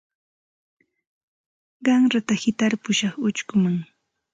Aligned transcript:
Qanrata 1.85 2.33
hitarpushaq 2.41 3.15
uchkuman. 3.27 3.75